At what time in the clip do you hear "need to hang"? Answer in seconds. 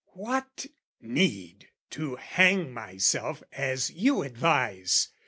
0.99-2.73